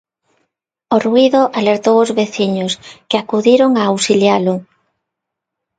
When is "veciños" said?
2.19-2.71